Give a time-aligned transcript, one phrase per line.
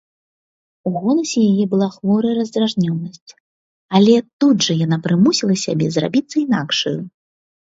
[0.89, 3.31] У голасе яе была хворая раздражненасць,
[4.01, 4.13] але
[4.45, 6.97] тут жа яна прымусіла сябе зрабіцца інакшаю.